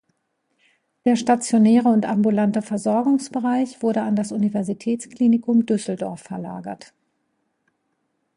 [1.05, 6.95] Der stationäre und ambulante Versorgungsbereich wurde an das Universitätsklinikum Düsseldorf verlagert.